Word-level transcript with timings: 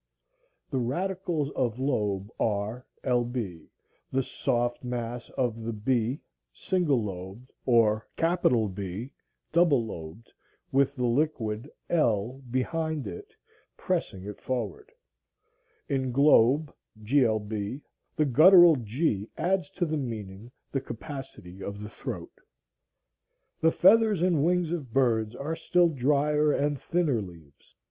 The 0.71 0.79
radicals 0.79 1.51
of 1.51 1.77
lobe 1.77 2.31
are 2.39 2.87
lb, 3.03 3.67
the 4.11 4.23
soft 4.23 4.83
mass 4.83 5.29
of 5.37 5.61
the 5.61 5.73
b 5.73 6.21
(single 6.51 7.03
lobed, 7.03 7.51
or 7.67 8.07
B, 8.73 9.11
double 9.53 9.85
lobed,) 9.85 10.33
with 10.71 10.95
the 10.95 11.05
liquid 11.05 11.69
l 11.87 12.41
behind 12.49 13.05
it 13.05 13.35
pressing 13.77 14.23
it 14.23 14.41
forward. 14.41 14.91
In 15.87 16.11
globe, 16.11 16.73
glb, 17.03 17.81
the 18.15 18.25
guttural 18.25 18.77
g 18.77 19.29
adds 19.37 19.69
to 19.69 19.85
the 19.85 19.97
meaning 19.97 20.49
the 20.71 20.81
capacity 20.81 21.61
of 21.61 21.79
the 21.79 21.89
throat. 21.89 22.41
The 23.59 23.71
feathers 23.71 24.23
and 24.23 24.43
wings 24.43 24.71
of 24.71 24.91
birds 24.93 25.35
are 25.35 25.55
still 25.55 25.89
drier 25.89 26.51
and 26.51 26.81
thinner 26.81 27.21
leaves. 27.21 27.75